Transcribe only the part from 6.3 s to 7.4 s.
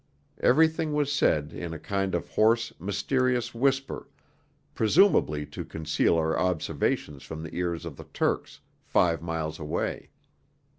observations